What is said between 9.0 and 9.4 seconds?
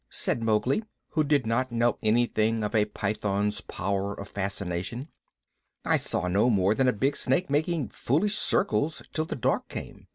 till the